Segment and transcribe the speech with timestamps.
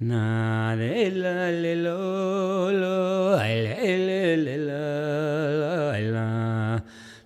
[0.00, 6.78] Na le la le lo lo ai le le le la ai la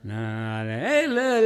[0.04, 1.36] Na le la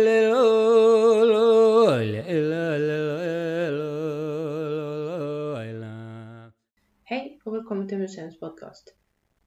[7.03, 8.95] Hei, og velkommen til Museumspodkast.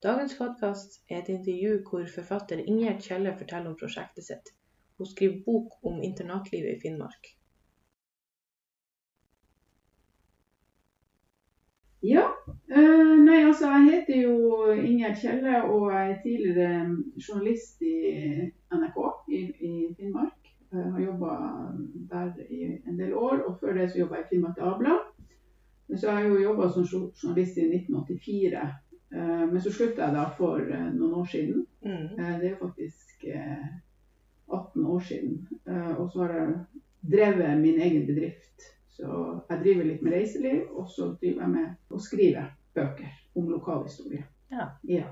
[0.04, 4.52] Dagens podkast er et intervju hvor forfatter Ingjerd Kjelle forteller om prosjektet sitt.
[4.98, 7.39] Hun skriver bok om internatlivet i Finnmark.
[12.04, 12.26] Ja,
[12.70, 14.34] Uh, nei altså jeg heter jo
[14.78, 17.94] Ingjerd Kjelle og jeg er tidligere journalist i
[18.70, 19.00] NRK
[19.34, 20.52] i, i Finnmark.
[20.70, 21.32] Jeg har jobba
[22.12, 25.02] der i en del år, og før det så jobba jeg i Finnmark Dagblad.
[25.90, 26.86] Så så har jeg jo jobba som
[27.24, 28.62] journalist i 1984,
[29.18, 31.66] eh, men så slutta jeg da for eh, noen år siden.
[31.82, 32.06] Mm.
[32.20, 33.66] Eh, Det er jo faktisk eh,
[34.54, 35.48] 18 år siden.
[35.68, 36.54] Eh, Og så har jeg
[37.02, 38.70] drevet min egen bedrift.
[39.00, 42.42] Så jeg driver litt med reiseliv, og så driver jeg med å skrive
[42.76, 44.26] bøker om lokalhistorie.
[44.84, 45.06] Ja.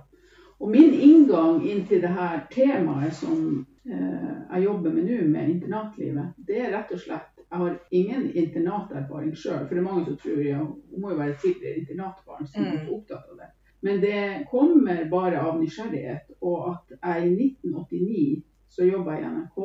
[0.59, 5.52] Og min inngang inn til det her temaet som eh, jeg jobber med nå, med
[5.53, 10.02] internatlivet, det er rett og slett Jeg har ingen internaterfaring sjøl, for det er mange
[10.09, 12.73] som tror ja, hun må jo være tidligere internatbarn som Mm.
[12.73, 13.47] er opptatt av det.
[13.81, 19.30] Men det kommer bare av nysgjerrighet, og at jeg i 1989 så jobba jeg i
[19.31, 19.62] NRK.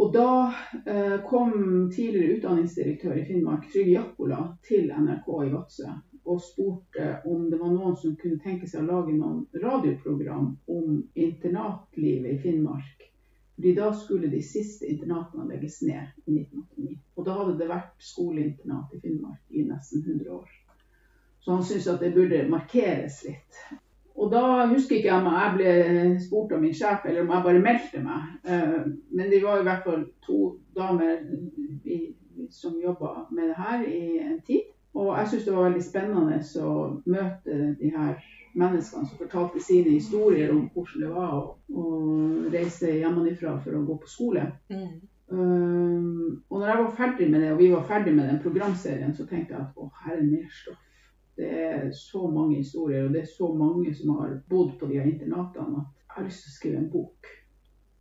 [0.00, 0.52] Og da
[0.86, 1.52] eh, kom
[1.92, 5.90] tidligere utdanningsdirektør i Finnmark, Trygve Jakkola, til NRK i Vadsø
[6.30, 10.96] og spurte om det var noen som kunne tenke seg å lage noen radioprogram om
[11.14, 13.06] internatlivet i Finnmark.
[13.56, 16.96] Fordi da skulle de siste internatene legges ned i 1989.
[17.16, 20.48] Og da hadde det vært skoleinternat i Finnmark i nesten 100 år.
[21.40, 23.60] Så han syntes at det burde markeres litt.
[24.16, 25.70] Og da husker ikke jeg om jeg ble
[26.20, 28.26] spurt av min sjef, eller om jeg bare meldte meg.
[28.44, 28.80] Eh,
[29.10, 30.40] Men det var i hvert fall to
[30.76, 31.22] damer
[32.50, 34.68] som jobba med det her i en tid.
[34.94, 36.74] Og jeg syns det var veldig spennende å
[37.06, 38.18] møte de her
[38.58, 41.84] menneskene som fortalte sine historier om hvordan det var å, å
[42.50, 44.48] reise hjemmefra for å gå på skole.
[44.72, 45.00] Mm.
[45.30, 49.14] Um, og når jeg var ferdig med det, og vi var ferdig med den programserien,
[49.14, 50.80] så tenkte jeg at å, her er mer stoff.
[51.36, 54.98] Det er så mange historier, og det er så mange som har bodd på de
[54.98, 57.30] her internatene at jeg har lyst til å skrive en bok.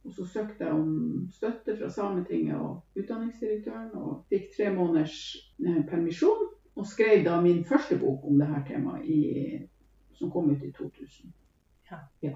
[0.06, 5.20] Og så søkte jeg om støtte fra Sametinget og utdanningsdirektøren, og fikk tre måneders
[5.66, 6.48] eh, permisjon.
[6.80, 9.60] Og skrev da min første bok om det her temaet, i,
[10.16, 11.34] som kom ut i 2000.
[12.24, 12.36] Ja.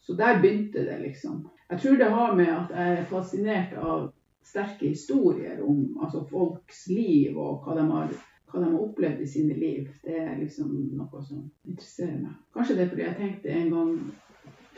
[0.00, 1.48] Så der begynte det, liksom.
[1.70, 4.10] Jeg tror det har med at jeg er fascinert av
[4.44, 8.14] sterke historier om altså folks liv og hva de, har,
[8.48, 9.88] hva de har opplevd i sine liv.
[10.04, 12.36] Det er liksom noe som interesserer meg.
[12.56, 13.92] Kanskje det er fordi jeg tenkte en gang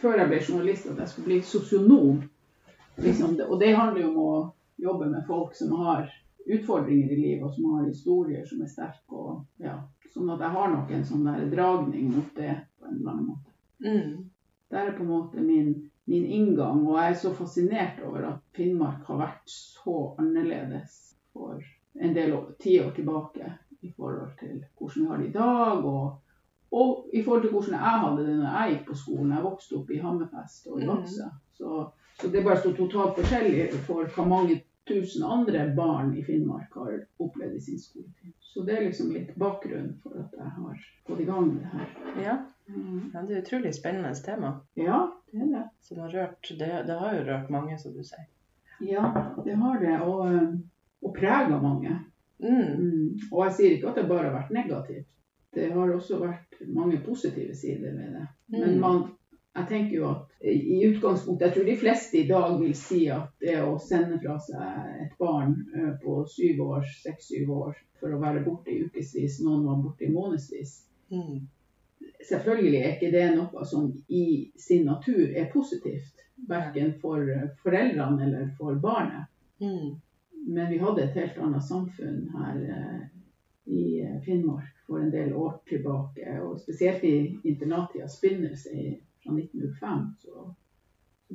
[0.01, 2.23] før jeg ble journalist at jeg skulle bli sosionom.
[3.01, 4.33] Liksom det, og det handler jo om å
[4.81, 6.09] jobbe med folk som har
[6.51, 9.15] utfordringer i livet, og som har historier som er sterke.
[9.15, 9.77] Og, ja,
[10.15, 13.29] sånn at jeg har nok en sånn der dragning mot det på en eller annen
[13.29, 13.57] måte.
[13.85, 14.31] Mm.
[14.71, 15.75] Det er på en måte min,
[16.11, 20.99] min inngang, og jeg er så fascinert over at Finnmark har vært så annerledes
[21.35, 21.61] for
[21.95, 23.53] en del år, tiår tilbake
[23.83, 26.19] i forhold til hvordan vi har det i dag, og,
[26.73, 29.33] og i forhold til hvordan jeg hadde det når jeg gikk på skolen.
[29.33, 30.97] Jeg vokste opp i Hammerfest og i Mhm.
[30.97, 31.29] Vadsø.
[31.55, 31.87] Så,
[32.21, 36.73] så det er bare så totalt forskjellig for hva mange tusen andre barn i Finnmark
[36.75, 38.33] har opplevd i sin skoletid.
[38.41, 41.71] Så det er liksom litt bakgrunnen for at jeg har gått i gang med det
[41.75, 42.23] her.
[42.23, 42.39] Ja.
[42.71, 43.11] Mhm.
[43.15, 45.63] ja, det er et utrolig spennende tema Ja, det er det.
[45.81, 48.27] som har rørt Det, det har jo rørt mange, som du sier.
[48.81, 49.13] Ja,
[49.45, 50.01] det har det.
[50.01, 50.53] Og, eh,
[51.03, 51.97] og prega mange.
[52.41, 52.75] Mm.
[52.81, 53.09] Mm.
[53.33, 55.07] Og jeg sier ikke at det bare har vært negativt.
[55.55, 58.27] Det har også vært mange positive sider ved det.
[58.49, 58.81] Men Mm.
[58.81, 59.03] man,
[59.57, 63.29] jeg tenker jo at i utgangspunktet Jeg tror de fleste i dag vil si at
[63.41, 68.21] det å sende fra seg et barn eh, på syv år, seks-syv år for å
[68.21, 71.49] være borte i ukevis, noen var borte i månedsvis Mm.
[72.29, 76.15] Selvfølgelig er ikke det noe som i sin natur er positivt.
[76.49, 77.27] Verken for
[77.63, 79.27] foreldrene eller for barnet.
[79.61, 79.97] Mm.
[80.47, 83.03] Men vi hadde et helt annet samfunn her eh,
[83.71, 86.39] i eh, Finnmark for en del år tilbake.
[86.45, 87.15] Og spesielt i
[87.45, 88.73] internattidas begynnelse
[89.23, 90.49] fra 1905, så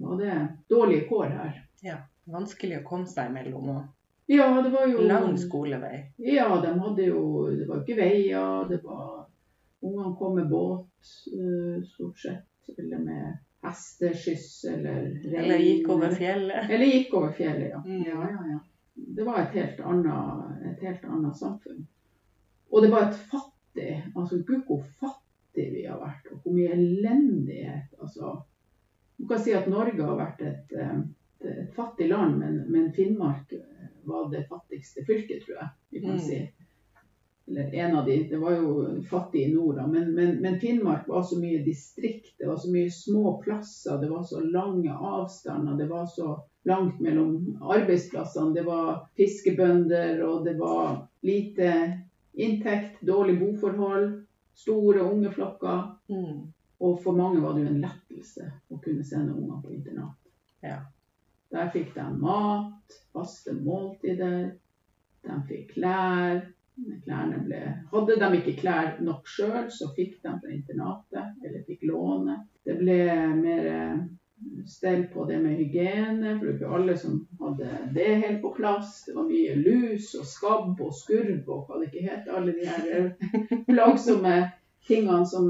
[0.02, 0.36] var det
[0.70, 1.62] dårlige kår her.
[1.86, 3.84] Ja, Vanskelig å komme seg imellom, òg.
[4.26, 6.00] Ja, det var jo lang skolevei.
[6.18, 7.20] Ja, de hadde jo
[7.54, 8.66] Det var ikke veier.
[8.70, 9.28] Det var
[9.86, 12.72] Ungene kom med båt eh, stort sett.
[12.78, 15.36] Eller med hesteskyss eller rein.
[15.44, 16.70] Eller gikk over fjellet.
[16.70, 17.82] Eller gikk over fjellet, ja.
[17.86, 18.02] Mm.
[18.08, 18.60] ja, ja, ja.
[19.16, 21.86] Det var et helt, annet, et helt annet samfunn.
[22.72, 26.74] Og det var et fattig altså Gud hvor fattig vi har vært, og hvor mye
[26.76, 27.94] elendighet.
[28.02, 28.34] altså
[29.18, 30.98] Du kan si at Norge har vært et, eh,
[31.40, 33.54] et, et fattig land, men, men Finnmark
[34.06, 36.20] var det fattigste fylket, tror jeg vi kan Mm.
[36.20, 36.42] si.
[37.48, 41.08] eller en av de, det var jo fattig i nord, da, men, men, men Finnmark
[41.08, 42.34] var så mye distrikt.
[42.40, 45.78] Det var så mye små plasser, det var så lange avstander.
[45.78, 46.32] Det var så
[46.66, 48.54] langt mellom arbeidsplassene.
[48.56, 51.72] Det var fiskebønder, og det var lite
[52.34, 54.26] inntekt, dårlig boforhold,
[54.56, 55.84] store unge flokker.
[56.10, 56.52] Mm.
[56.80, 60.20] Og for mange var det jo en lettelse å kunne sende unger på internat.
[60.66, 60.82] Ja.
[61.54, 64.52] Der fikk de mat, faste måltider,
[65.26, 66.44] de fikk klær.
[66.76, 67.60] Ble,
[67.94, 72.42] hadde de ikke klær nok sjøl, så fikk de fra internatet, eller fikk låne.
[72.68, 72.98] Det ble
[73.38, 74.02] mer eh,
[74.68, 78.52] stell på det med hygiene, for det var ikke alle som hadde det helt på
[78.58, 79.04] plass.
[79.08, 82.30] Det var mye lus og skabb og skurv og hva det ikke het.
[82.30, 84.36] Alle de her eh, plagsomme
[84.88, 85.50] tingene som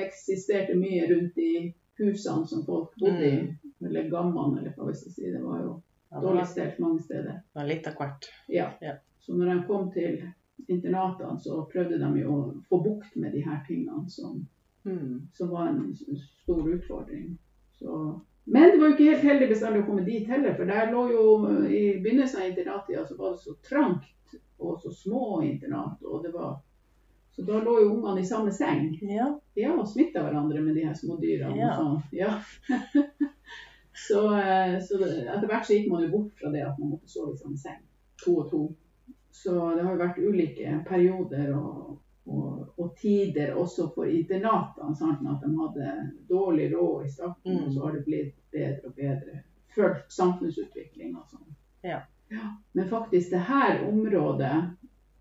[0.00, 1.52] eksisterte mye rundt i
[2.00, 3.42] husene som folk bodde i.
[3.82, 5.30] Eller gammene, eller hva vi skal si.
[5.34, 5.74] Det var jo
[6.22, 7.40] dårlig stelt mange steder.
[7.42, 8.30] det var litt av hvert.
[8.48, 8.70] Ja.
[8.80, 8.96] Ja.
[9.22, 10.22] Så når de kom til
[10.68, 14.46] internatene, så prøvde de jo å få bukt med de her tingene som,
[14.84, 15.28] Mm.
[15.34, 17.38] som var en stor utfordring.
[17.82, 18.00] Så,
[18.44, 21.02] men det var jo ikke helt heldig bestandig å komme dit heller, for der lå
[21.12, 21.24] jo
[21.66, 26.02] i begynnelsen av internattida så var det så trangt og så små internat.
[26.06, 26.60] og det var
[27.32, 28.90] så da lå jo ungene i samme seng.
[29.08, 29.30] Ja.
[29.56, 31.70] Ja, og smitta hverandre med de her små dyrene Ja.
[31.78, 32.02] sånn.
[32.12, 32.34] Ja.
[34.08, 37.08] så, eh, så etter hvert så gikk man jo bort fra det at man måtte
[37.08, 37.80] sove i samme seng.
[38.24, 38.62] To og to.
[39.32, 41.96] Så det har jo vært ulike perioder og,
[42.26, 44.94] og, og tider også for internatene.
[44.96, 45.24] Sant?
[45.28, 47.64] At de hadde dårlig råd i starten, Mm.
[47.66, 49.40] og så har det blitt bedre og bedre.
[49.74, 51.54] Fulgt samfunnsutvikling og sånn.
[51.84, 52.00] Ja.
[52.72, 54.70] Men faktisk det her området,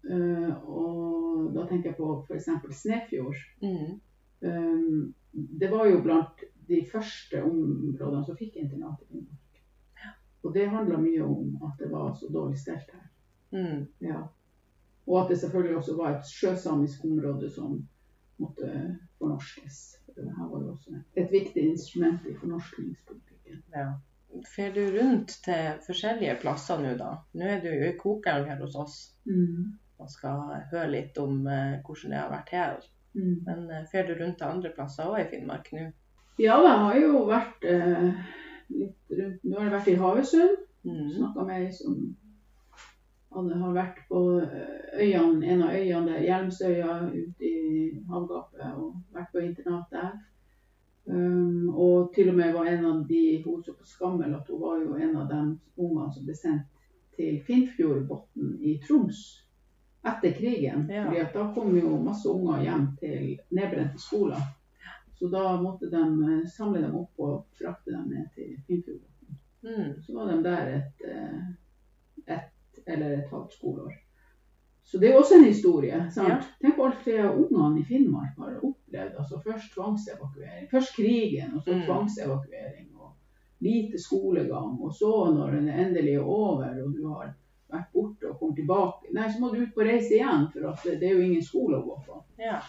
[0.03, 2.49] øh, og da tenker jeg på f.eks.
[2.71, 3.99] Snefjord Mm.
[4.43, 9.59] Um, det var jo blant de første områdene som fikk internat i Finnmark.
[10.43, 13.09] Og det handla mye om at det var så dårlig stelt her.
[13.53, 13.87] Mm.
[13.99, 14.23] Ja.
[15.07, 17.79] Og at det selvfølgelig også var et sjøsamisk område som
[18.41, 18.69] måtte
[19.17, 19.81] fornorskes.
[20.07, 23.61] Dette det her var jo også et viktig instrument i fornorskningspolitikken.
[23.75, 23.89] Ja.
[24.55, 27.11] Fer du rundt til forskjellige plasser nå, da?
[27.35, 28.97] Nå er du jo i kokeren her hos oss
[30.01, 32.85] og skal høre litt om eh, hvordan det har vært her.
[33.13, 33.35] Mm.
[33.45, 35.89] Men eh, fer du rundt til andre plasser òg i Finnmark nå?
[36.39, 38.07] Ja, det har jo vært eh,
[38.71, 40.59] litt rundt Nå har jeg vært i Havøysund.
[40.81, 41.09] Mm.
[41.13, 41.97] snakka med ei som
[43.35, 48.99] hadde, har vært på eh, øyene, en av øyene der, Hjelmsøya ute i havgapet, og
[49.15, 50.11] vært på internat der.
[51.05, 54.61] Um, og til og med var en av de hun så på Skammel, at hun
[54.61, 55.39] var jo en av de
[55.81, 56.67] ungene som ble sendt
[57.17, 59.21] til Finnfjordbotn i Troms
[60.07, 60.85] etter krigen.
[60.89, 61.07] Ja.
[61.07, 64.45] fordi da kom jo masse unger hjem til nedbrente skoler.
[65.17, 69.41] Så da måtte de eh, samle dem opp og frakte dem ned til Finnfjordbotn.
[69.65, 69.91] Mm.
[70.01, 71.43] Så var de der et, eh,
[72.87, 73.93] eller et halvt skoleår.
[74.83, 75.97] Så det er jo også en historie.
[76.11, 76.29] sant?
[76.29, 76.39] Ja.
[76.61, 79.15] Tenk på alt det ungene i Finnmark har opplevd.
[79.17, 80.69] altså Først tvangsevakuering.
[80.71, 81.81] Først krigen, og så Mm.
[81.85, 82.89] tvangsevakuering.
[82.99, 83.11] Og
[83.61, 84.81] lite skolegang.
[84.81, 87.33] Og så, når den endelig er over, og du har
[87.71, 90.79] vært borte og kommer tilbake, nei, så må du ut på reise igjen, for at
[90.83, 92.23] det, det er jo ingen skole å gå på.
[92.39, 92.59] Ja.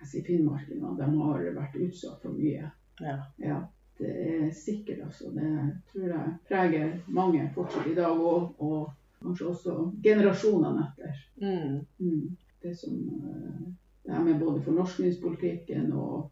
[0.00, 2.70] Jeg sier finnmarkingene, de har vært utsatt for mye.
[3.00, 3.16] ja.
[3.38, 3.62] Ja,
[3.98, 5.30] det er sikkert altså.
[5.34, 5.50] Det
[5.92, 8.90] tror jeg preger mange fortsatt i dag, og, og
[9.22, 11.14] kanskje også generasjonene etter.
[11.42, 11.78] Mm.
[11.98, 12.36] Mm.
[12.62, 13.62] Det som eh,
[14.04, 16.30] det her med både fornorskningspolitikken og,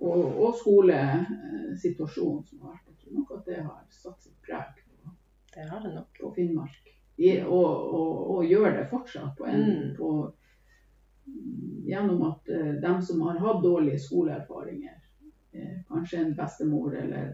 [0.00, 2.90] og, og skolesituasjonen som har vært.
[2.92, 5.14] Jeg tror nok at det har satt sitt preg på,
[5.54, 6.12] Det har det nok.
[6.20, 6.82] på Finnmark.
[7.16, 9.94] I, og, og, og gjør det fortsatt på en, Mm.
[9.96, 10.10] på,
[11.88, 15.05] gjennom at de dem som har hatt dårlige skoleerfaringer, eh,
[15.88, 17.32] kanskje en bestemor eller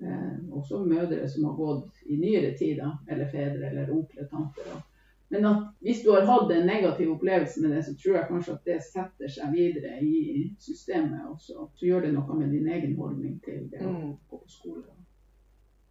[0.00, 4.82] eh, også mødre som har gått i nyere tid, eller fedre eller onkler, tanter.
[5.30, 5.44] Men
[5.84, 8.78] hvis du har hatt en negativ opplevelse med det, så tror jeg kanskje at det
[8.82, 11.20] setter seg videre i systemet.
[11.28, 11.52] også.
[11.52, 14.14] så, så gjør det noe med din egen holdning til det å Mm.
[14.30, 15.04] gå på skole og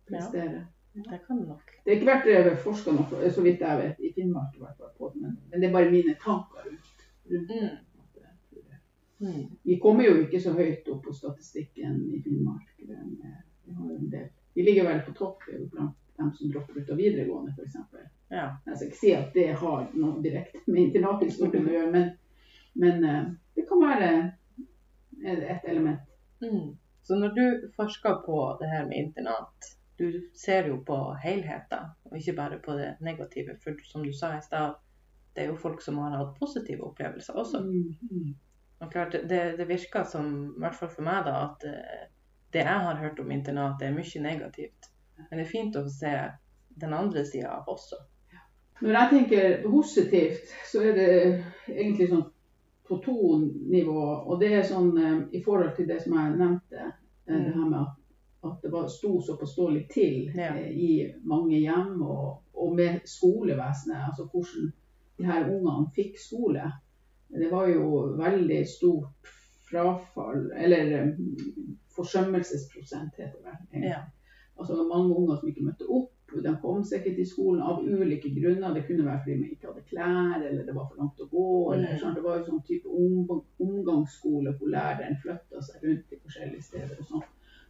[0.09, 0.65] prestere.
[0.95, 1.61] Det kan nok.
[1.85, 4.89] Det har ikke vært forska noe, så vidt jeg vet, i Finnmark i hvert fall
[4.97, 7.61] på det, men, det er bare mine tanker rundt, rundt det.
[7.61, 7.77] Mm.
[8.01, 8.79] at jeg tror det.
[8.79, 8.79] Mm.
[9.63, 12.73] Vi kommer jo ikke så høyt opp på statistikken i Finnmark.
[12.77, 12.93] Vi
[13.73, 14.27] har en del.
[14.53, 17.75] Vi ligger vel på topp blant dem som dropper ut av videregående, f.eks.
[18.29, 18.47] Ja.
[18.65, 22.07] Jeg skal ikke si at det har noe direkte med internathistorien å gjøre, men,
[22.81, 24.09] men eh, det kan være
[25.27, 26.01] et element.
[26.41, 26.73] Mm.
[27.05, 27.45] Så når du
[27.77, 32.75] forsker på det her med internat, du ser jo på helheten, og ikke bare på
[32.77, 33.55] det negative.
[33.63, 34.75] For som du sa i stad,
[35.33, 37.61] det er jo folk som har hatt positive opplevelser også.
[37.65, 38.35] Mm, mm.
[38.79, 42.03] Og klart, det, det virker som, i hvert fall for meg, da, at eh,
[42.53, 44.91] det jeg har hørt om internat, er mye negativt.
[45.17, 46.13] Men det er fint å se
[46.77, 47.97] den andre sida av også.
[48.81, 51.11] Når jeg tenker positivt, så er det
[51.73, 52.27] egentlig sånn
[52.87, 53.37] på to
[53.71, 54.01] nivå.
[54.29, 56.91] Og det er sånn eh, i forhold til det som jeg nevnte,
[57.27, 57.95] eh, det her med at,
[58.47, 60.53] at det var, sto såpass dårlig til Ja.
[60.55, 64.11] i mange hjem, og, og med skolevesenet.
[64.11, 64.69] Altså hvordan
[65.17, 66.69] de her ungene fikk skole.
[67.29, 69.31] Det var jo veldig stort
[69.69, 71.07] frafall, eller eh,
[71.95, 73.89] forsømmelsesprosent, heter det vel.
[73.89, 74.01] Ja.
[74.59, 76.13] Altså mange unger som ikke møtte opp.
[76.43, 78.73] De kom seg ikke til skolen av ulike grunner.
[78.75, 81.73] Det kunne være fordi de ikke hadde klær, eller det var for langt å gå.
[81.73, 81.99] Eller, Mm.
[82.01, 82.15] sånn.
[82.15, 86.97] Det var jo sånn type om, omgangsskole hvor læreren flytta seg rundt i forskjellige steder.
[86.99, 87.23] og sånn.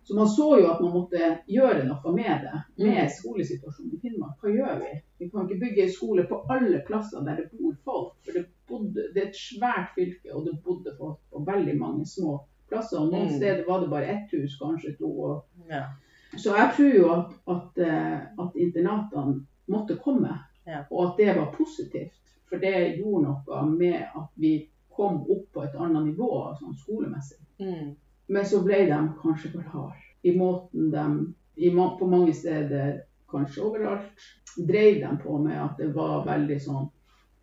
[0.03, 3.09] Så man så jo at man måtte gjøre noe med det, med Mm.
[3.09, 4.39] skolesituasjonen i Finnmark.
[4.41, 5.01] Hva gjør vi?
[5.19, 7.66] Vi kan ikke bygge skole på alle plasser der det bor
[8.77, 12.99] bodde, det er et svært fylke, og det bodde folk på veldig mange små plasser.
[12.99, 13.35] Og noen Mm.
[13.37, 15.11] steder var det bare ett hus, kanskje to.
[15.21, 15.83] og Ja.
[16.37, 20.83] så jeg tror jo at, at, eh, at internatene måtte komme, Ja.
[20.91, 22.13] og at det var positivt.
[22.49, 27.39] For det gjorde noe med at vi kom opp på et annet nivå sånn skolemessig.
[27.59, 27.95] Mm.
[28.29, 31.35] Men så ble de kanskje for harde i måten de
[31.99, 34.19] på mange steder, kanskje overalt,
[34.57, 36.89] drev de på med at det var veldig sånn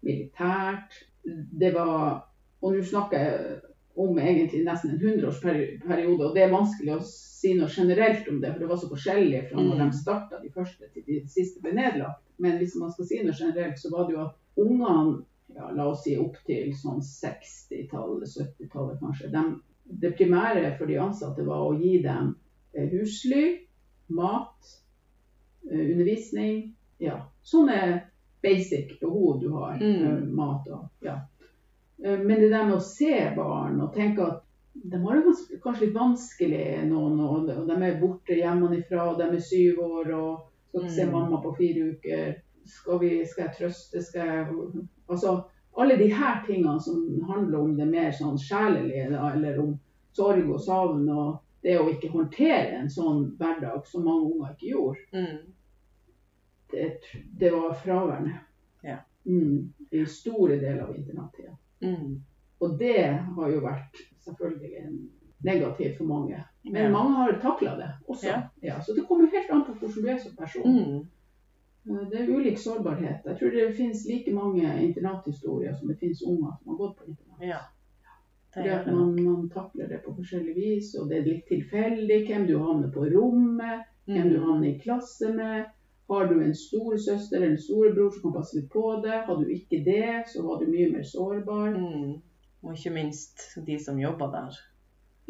[0.05, 0.93] militært.
[1.25, 2.25] Det var
[2.65, 3.57] Og nå snakker jeg
[4.01, 8.53] om egentlig nesten en hundreårsperiode, og det er vanskelig å si noe generelt om det,
[8.55, 9.91] for det var så forskjellig fra når Mm.
[9.91, 12.23] de starta de første til de siste ble nedlagt.
[12.39, 15.87] Men hvis man skal si noe generelt, så var det jo at ungene, ja, la
[15.91, 19.45] oss si opp til sånn 60-tallet, 70-tallet kanskje, de,
[19.85, 22.35] det primære for de ansatte var å gi dem
[22.75, 23.67] eh, husly,
[24.09, 24.73] mat,
[25.71, 26.75] eh, undervisning.
[26.99, 28.03] Ja, sånne
[28.45, 29.79] basic behov du har.
[29.81, 30.07] Mm.
[30.07, 31.17] eh, Mat og ja.
[32.05, 34.41] Eh, Men det der med å se barn og tenke at
[34.75, 39.19] de har det kanskje litt vanskelig noen, og de- og de er borte hjemmefra, og
[39.21, 41.13] de er syv år og skal ikke se Mm.
[41.13, 42.35] mamma på fire uker.
[42.67, 44.47] Skal, vi, skal jeg trøste, skal jeg
[45.09, 45.43] Altså
[45.79, 49.79] alle de her tingene som handler om det mer sånn sjelelige, eller om
[50.17, 54.71] sorg og savn og det å ikke håndtere en sånn hverdag som mange unger ikke
[54.73, 55.39] gjorde, Mm.
[56.73, 56.99] Det,
[57.41, 58.39] det var fraværende.
[58.85, 58.97] Ja.
[59.27, 61.57] Mm, I store deler av internattida.
[61.83, 62.23] Mm.
[62.61, 64.99] Og det har jo vært selvfølgelig
[65.45, 66.45] negativt for mange.
[66.65, 66.91] Men Ja.
[66.91, 68.27] mange har takla det også.
[68.27, 68.43] Ja.
[68.63, 70.63] Ja, så det kommer helt an på hvordan du er som person.
[70.69, 71.07] Mm.
[71.91, 73.21] Eh, Det er ulik sårbarhet.
[73.27, 77.05] Jeg tror det finnes like mange internathistorier som det finnes unger som har gått på
[77.09, 77.65] internat.
[78.55, 82.47] Fordi at man, man takler det på forskjellig vis, og det er litt tilfeldig hvem
[82.47, 84.45] du havner på rommet, hvem du Mm.
[84.47, 85.65] havner i klasse med.
[86.09, 89.25] Har du en storesøster eller storebror som kan passe litt på deg?
[89.25, 91.73] Har du ikke det, så var du mye mer sårbar.
[91.79, 92.21] Mm.
[92.65, 94.61] Og ikke minst de som jobba der.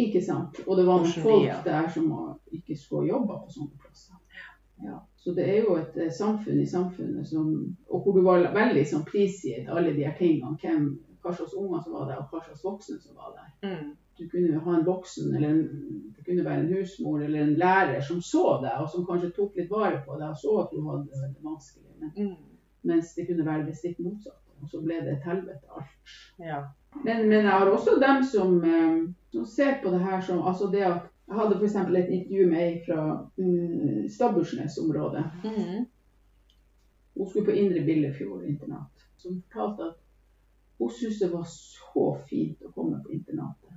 [0.02, 0.58] Ikke sant?
[0.66, 2.10] Og det var folk der som
[2.52, 4.18] ikke skulle jobbe på sånne plasser.
[4.82, 4.98] Ja.
[5.16, 8.82] Så det er jo et eh, samfunn i samfunnet som Og hvor du var veldig
[8.90, 10.58] sånn prisgitt alle de her tingene.
[10.60, 10.88] Hvem,
[11.22, 13.52] hva slags unger som var der, og hva slags voksne som var der.
[13.68, 13.92] Mm.
[14.18, 15.62] Du kunne ha en voksen, eller en,
[16.16, 19.56] det kunne være en husmor eller en lærer som så deg, og som kanskje tok
[19.58, 21.90] litt vare på deg og så at du hadde det vanskelig.
[22.00, 22.36] Men, Mm.
[22.82, 24.40] mens det kunne være det stikk motsatte.
[24.62, 26.12] Og så ble det et helvete alt.
[26.38, 26.60] Ja.
[27.04, 30.70] Men, men jeg har også dem som, eh, som ser på det her som altså
[30.72, 31.74] det at Jeg hadde f.eks.
[31.74, 35.24] et intervju med ei fra mm, Stabbursnes-området.
[35.44, 35.86] Mm.
[37.16, 39.06] Hun skulle på Indre Billefjord internat.
[39.16, 39.94] Som fortalte at
[40.78, 43.73] hun syntes det var så fint å komme på internatet.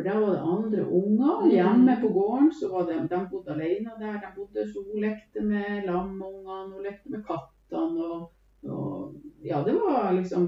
[0.00, 1.40] For da var det andre unger.
[1.44, 1.50] Mm.
[1.52, 4.14] Hjemme på gården så var det, de bodde alene der.
[4.22, 8.06] De bodde, så hun lekte med lamungene, hun lekte med kattene.
[8.06, 8.30] Og,
[8.64, 10.46] og ja, det var liksom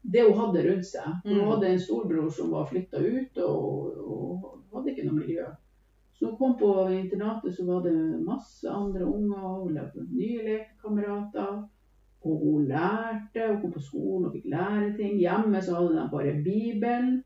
[0.00, 1.10] det hun hadde rundt seg.
[1.26, 1.50] Hun Mm.
[1.50, 5.44] hadde en storbror som var flytta ut og, og hadde ikke noe miljø.
[6.16, 9.44] Så hun kom på internatet, så var det masse andre unger.
[9.60, 11.68] Hun lagde nye lekekamerater.
[12.24, 15.18] Og hun lærte, hun kom på skolen og fikk lære ting.
[15.20, 17.22] Hjemme så hadde de bare Bibelen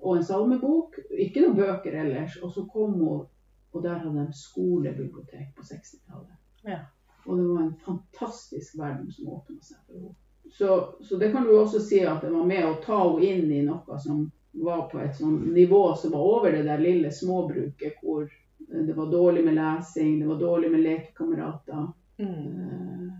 [0.00, 0.98] og en salmebok.
[1.10, 2.38] Ikke noen bøker ellers.
[2.42, 3.26] Og så kom hun,
[3.72, 6.34] og der hadde de skolebibliotek på 60-tallet.
[6.66, 6.80] Ja.
[7.26, 10.16] Og det var en fantastisk verden som åpna seg for henne.
[10.50, 10.76] Så,
[11.06, 13.60] så det kan du også si at det var med å ta henne inn i
[13.62, 14.24] noe som
[14.64, 18.96] var på et sånn nivå som var over det der lille småbruket hvor eh, det
[18.96, 21.84] var dårlig med lesing, det var dårlig med lekekamerater.
[22.18, 22.32] Mm.
[22.34, 23.10] Eh,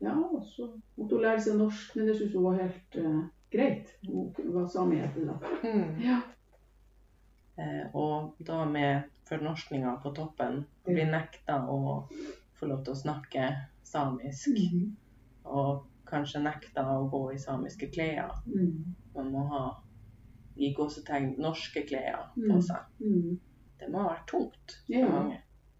[0.00, 0.64] Ja, og så
[0.96, 3.18] måtte hun lære seg norsk, men det syntes hun var helt eh,
[3.50, 3.94] greit.
[4.06, 5.38] Hun var samejente da.
[5.64, 6.00] Mm.
[6.04, 6.20] Ja.
[7.56, 12.08] Eh, og da med fornorskninga på toppen, bli nekta å
[12.58, 13.48] få lov til å snakke
[13.86, 14.48] samisk.
[14.56, 14.96] Mhm.
[15.44, 18.32] Og kanskje nekta å gå i samiske klær.
[18.46, 18.94] Mm.
[19.14, 19.62] Man må ha
[20.56, 22.62] i gåsetegn norske klær på Mm.
[22.62, 22.82] seg.
[23.00, 23.38] Mm.
[23.78, 25.08] Det må ha vært tungt for Ja.
[25.08, 25.38] mange.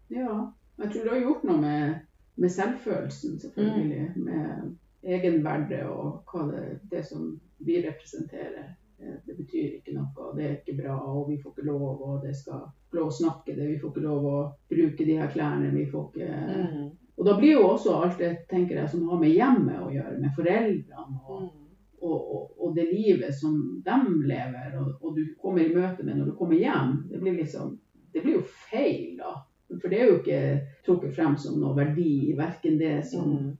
[0.09, 0.51] Ja.
[0.79, 1.99] Jeg tror det har gjort noe med,
[2.37, 4.15] med selvfølelsen, selvfølgelig.
[4.15, 8.75] Med, egenverdet og det, det som vi representerer.
[8.99, 12.21] eh, Det betyr ikke noe, det er ikke bra, og vi får ikke lov, og
[12.25, 12.61] det skal
[12.93, 14.37] lov å snakke det, vi får ikke lov å
[14.69, 16.91] bruke de her klærne, vi får ikke Mm.
[17.17, 20.19] Og da blir jo også alt det tenker jeg, som har med hjemmet å gjøre,
[20.19, 21.67] med foreldrene og, Mm.
[22.01, 26.25] og, og, og det livet som de lever, og, du kommer i møte med når
[26.25, 27.77] du kommer hjem, det blir liksom
[28.13, 28.41] Det blir jo
[28.71, 29.35] feil, da.
[29.79, 33.57] For det er jo ikke trukket frem som noe verdi, verken det som Mm.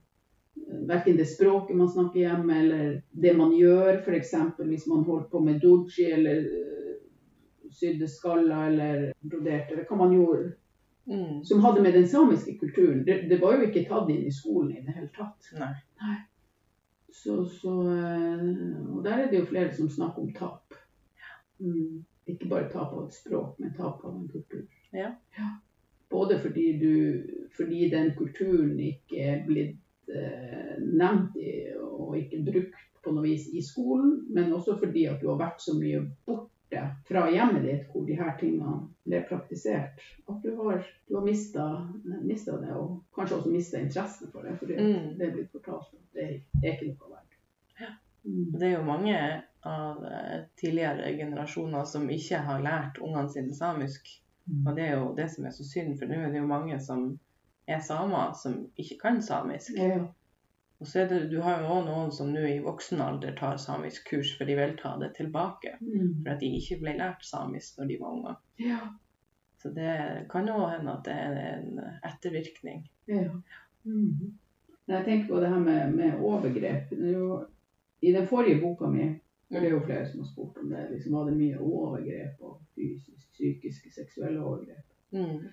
[0.88, 4.34] Verken det språket man snakker hjemme, eller det man gjør, f.eks.
[4.58, 6.96] hvis man holder på med doji eller øh,
[7.70, 10.26] sydde skaller eller broderte, Det kan man jo
[11.06, 11.44] Mm.
[11.44, 13.06] som hadde med den samiske kulturen.
[13.06, 15.48] Det, det var jo ikke tatt inn i skolen i det hele tatt.
[15.58, 16.14] Nei.
[17.12, 20.74] Så, så, øh, og der er det jo flere som snakker om tap.
[21.58, 22.04] Mm.
[22.26, 24.62] Ikke bare tap av et språk, men tap av en kultur.
[24.94, 25.10] Ja.
[26.10, 27.22] Både fordi, du,
[27.56, 31.36] fordi den kulturen ikke er blitt eh, nevnt
[31.82, 35.62] og ikke brukt på noe vis i skolen, men også fordi at du har vært
[35.62, 39.98] så mye borte fra hjemmet ditt hvor de her tingene ble praktisert.
[40.30, 41.66] At du har, du har mista
[42.62, 44.54] det, og kanskje også mista interessen for det.
[44.60, 45.18] Fordi Mm.
[45.18, 46.28] det er blitt fortalt at det,
[46.62, 47.36] det er ikke noe verdt.
[47.80, 47.90] Ja.
[48.24, 48.52] Mm.
[48.54, 49.18] Det er jo mange
[49.66, 54.08] av eh, tidligere generasjoner som ikke har lært ungene sine samisk.
[54.66, 56.78] Og det er jo det som er så synd, for nå er det jo mange
[56.80, 57.18] som
[57.66, 59.76] er samer som ikke kan samisk.
[59.78, 60.00] Ja.
[60.82, 63.60] Og så er det, du har jo også noen som nå i voksen alder tar
[63.62, 65.76] samisk kurs, for de vil ta det tilbake.
[65.80, 66.24] Mm.
[66.24, 68.42] For at de ikke ble lært samisk når de var unger.
[68.58, 68.82] ja.
[69.62, 72.80] Så det kan jo hende at det er en ettervirkning.
[73.06, 73.28] Ja.
[73.84, 74.32] Mm.
[74.90, 77.44] Jeg tenker på det her med, med overgrep er jo,
[78.02, 79.06] I den forrige boka mi
[79.52, 82.40] for det er jo flere som har spurt om det, liksom, var det mye overgrep
[82.40, 84.86] og fysisk, psykiske, seksuelle overgrep.
[85.12, 85.50] Mm.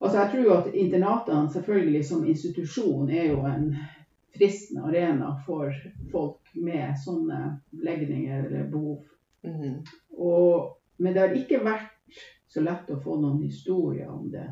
[0.00, 3.74] Altså Jeg tror at internatene selvfølgelig som institusjon er jo en
[4.36, 5.74] fristende arena for
[6.12, 7.40] folk med sånne
[7.84, 9.02] legninger eller behov.
[9.44, 9.82] Mm.
[10.16, 14.46] Og, men det har ikke vært så lett å få noen historier om det.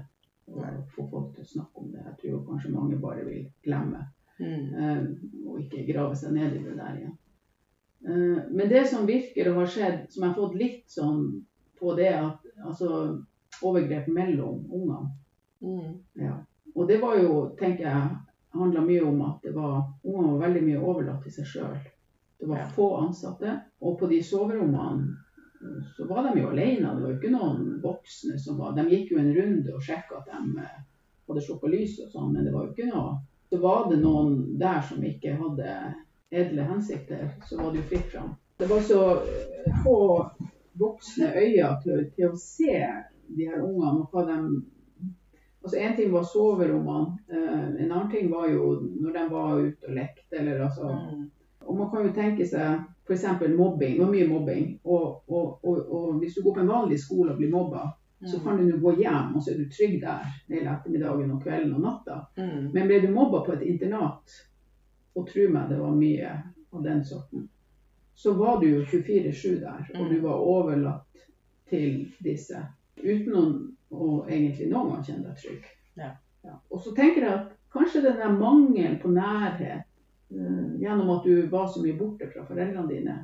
[0.52, 0.74] Og Nei.
[0.94, 2.04] få folk til å snakke om det.
[2.04, 4.04] Jeg tror kanskje mange bare vil glemme.
[4.38, 5.16] Mm.
[5.50, 7.14] og ikke grave seg ned i det der igjen.
[8.06, 11.24] Eh, men det som virker å ha skjedd, som jeg har fått litt sånn
[11.80, 12.90] på det at altså
[13.66, 15.10] overgrep mellom ungene.
[15.62, 15.94] Mm.
[16.12, 16.34] Ja.
[16.74, 18.18] Og det var jo, tenker jeg,
[18.58, 21.78] handla mye om at det var ungene var veldig mye overlatt til seg sjøl.
[22.38, 22.68] Det var Ja.
[22.74, 23.60] få ansatte.
[23.80, 25.16] Og på de soverommene
[25.62, 26.94] eh, så var de jo alene.
[26.94, 30.20] Det var jo ikke noen voksne som var De gikk jo en runde og sjekka
[30.20, 30.78] at de eh,
[31.28, 33.18] hadde på lyset og sånn, men det var jo ikke noe
[33.50, 35.94] Så var det noen der som ikke hadde
[36.30, 38.34] edle hensikter, så var det jo fritt fram.
[38.58, 40.30] Det var så eh, få
[40.78, 42.74] voksne øyne til, til å se
[43.36, 44.36] de her ungene og hva de
[45.68, 49.88] Altså En ting var soverommene, eh, en annen ting var jo når de var ute
[49.90, 50.38] og lekte.
[50.40, 51.26] eller altså Mm.
[51.68, 53.24] og man kan jo tenke seg f.eks.
[53.56, 53.96] mobbing.
[53.98, 54.80] Det var mye mobbing.
[54.84, 57.82] Og, og, og, og hvis du går på en vanlig skole og blir mobba,
[58.26, 61.42] så kan du nå gå hjem, og så er du trygg der hele ettermiddagen og
[61.42, 62.16] kvelden og natta.
[62.38, 62.70] Mm.
[62.74, 64.32] Men ble du mobba på et internat,
[65.14, 66.32] og tro meg, det var mye
[66.72, 67.48] av den sorten,
[68.14, 70.22] så var du jo 24-7 der, og du Mm.
[70.22, 71.26] var overlatt
[71.70, 72.64] til disse.
[73.04, 73.44] Uten å,
[73.90, 75.68] å egentlig noen gang kjenne deg trygg.
[75.98, 76.10] Ja.
[76.70, 79.86] Og så tenker jeg at kanskje den der mangelen på nærhet,
[80.34, 83.16] uh, gjennom at du var så mye borte fra foreldrene dine,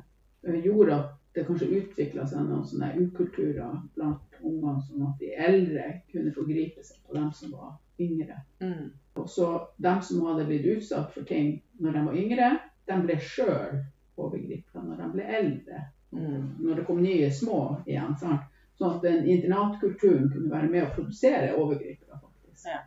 [0.47, 5.33] uh, gjorde at det kanskje utvikla seg noen sånne ukulturer blant ungene, sånn at de
[5.47, 8.37] eldre kunne forgripe seg på dem som var yngre.
[8.63, 8.93] Mm.
[9.19, 9.49] Og så
[9.83, 12.49] dem som hadde blitt utsatt for ting når de var yngre,
[12.87, 13.81] de ble sjøl
[14.15, 15.83] overgripet når de ble eldre.
[16.15, 16.43] Mm.
[16.63, 18.15] Når det kom nye små igjen.
[18.19, 18.47] Sant?
[18.75, 22.67] Sånn at den internatkulturen kunne være med å produsere overgripere, faktisk.
[22.67, 22.81] Ja.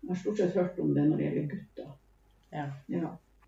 [0.00, 1.92] Jeg har stort sett hørt om det når det gjelder gutter.
[2.50, 2.66] Ja.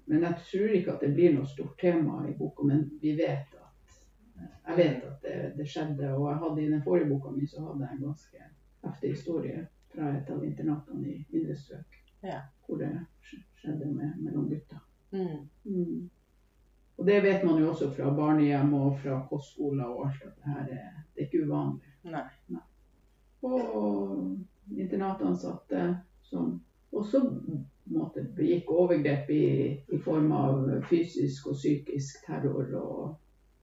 [0.04, 3.52] Men jeg tror ikke at det blir noe stort tema i boka, men vi vet
[3.58, 3.98] at
[4.66, 6.14] jeg vet at det, det skjedde.
[6.16, 8.48] Og jeg hadde i den forrige boka mi så hadde jeg en ganske
[8.86, 12.00] heftig historie fra et av internatene i indre strøk.
[12.22, 12.40] Ja.
[12.66, 12.90] Hvor det
[13.60, 14.82] skjedde med, mellom gutter.
[15.12, 15.48] Mm.
[15.64, 16.10] Mm.
[16.98, 20.52] Og det vet man jo også fra barnehjem og fra kostskoler og alt at det
[20.52, 21.92] her er, det er ikke uvanlig.
[22.04, 22.60] Nei.
[23.42, 24.38] Og
[24.76, 26.60] internatansatte som
[26.92, 27.22] også
[27.90, 29.46] måte, begikk overgrep i,
[29.88, 32.74] i form av fysisk og psykisk terror.
[32.82, 33.18] Og,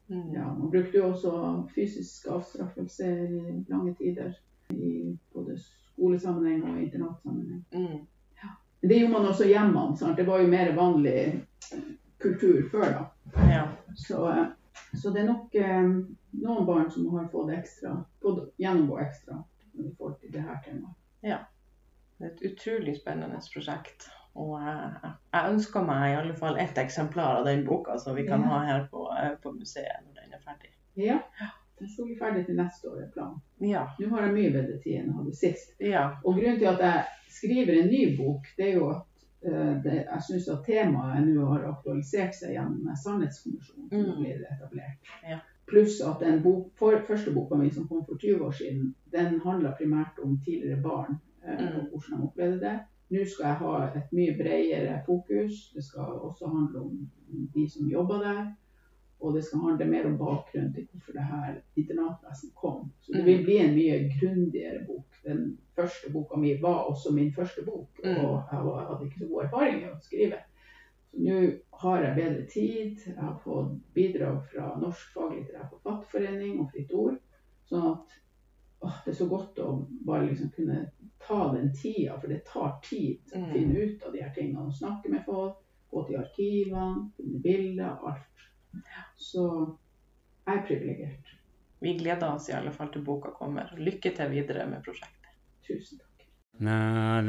[0.09, 0.33] Mm.
[0.33, 4.31] ja, man brukte jo også fysisk avstraffelse i lange tider.
[4.69, 7.65] I både skolesammenheng og internatsammenheng.
[7.73, 7.99] Mm.
[8.43, 8.49] Ja.
[8.81, 9.97] Det gjorde man også hjemme.
[9.97, 10.17] Sant?
[10.17, 11.45] Det var jo mer vanlig
[12.19, 13.03] kultur før da.
[13.35, 13.67] Ja.
[13.95, 14.21] Så,
[15.01, 15.89] så det er nok eh,
[16.43, 19.41] noen barn som har fått ekstra, fått gjennomgå ekstra
[19.79, 20.95] i forhold til det her temaet.
[21.21, 24.09] Det er et utrolig spennende prosjekt.
[24.39, 28.27] Og jeg, jeg ønsker meg i alle fall ett eksemplar av den boka, som vi
[28.27, 28.47] kan Ja.
[28.53, 30.71] ha her på, eh, på museet når den er ferdig.
[30.99, 31.19] Ja,
[31.79, 33.41] den skal bli ferdig til neste år, er planen.
[33.59, 33.85] Ja.
[33.99, 35.73] Nå har jeg mye bedre tid enn jeg hadde sist.
[35.79, 36.03] Ja.
[36.23, 37.05] Og grunnen til at jeg
[37.39, 39.18] skriver en ny bok, det er jo at
[39.84, 44.17] det, jeg syns at temaet nå har aktualisert seg gjennom Sannhetskommisjonen som Mm.
[44.21, 44.99] blir etablert.
[45.30, 45.39] Ja.
[45.67, 49.39] Pluss at den bok, for, første boka mi som kom for 20 år siden, den
[49.45, 51.78] handla primært om tidligere barn eh, Mm.
[51.80, 52.80] og hvordan de opplevde det.
[53.12, 55.71] Nå skal jeg ha et mye bredere fokus.
[55.75, 57.10] Det skal også handle om
[57.54, 58.52] de som jobber der.
[59.21, 62.91] Og det skal handle mer om bakgrunnen til hvorfor det her internatvesenet kom.
[63.02, 63.25] Så det Mm.
[63.25, 65.06] vil bli en mye grundigere bok.
[65.25, 68.10] Den første boka mi var også min første bok, Mm.
[68.25, 70.38] og jeg var- hadde ikke så god erfaring med å skrive.
[71.12, 72.97] Så nå har jeg bedre tid.
[73.05, 77.17] Jeg har fått bidrag fra Norsk faglitterær forfatterforening og Fritt Ord.
[77.69, 78.05] Sånn at
[78.82, 82.79] åh, det er så godt å bare liksom kunne ta den tida, for det tar
[82.84, 83.51] tid å Mm.
[83.53, 84.65] finne ut av de her tingene.
[84.65, 85.55] Og snakke med folk,
[85.91, 88.25] gå til arkivene, finne bilder, alt.
[89.17, 89.75] Så
[90.47, 91.38] jeg er privilegert.
[91.79, 93.71] Vi gleder oss i alle fall til boka kommer.
[93.79, 95.33] Lykke til videre med prosjektet.
[95.67, 96.05] Tusen takk.
[96.59, 97.21] Na